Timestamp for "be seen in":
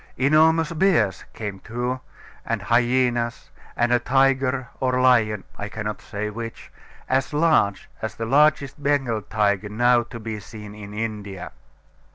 10.19-10.91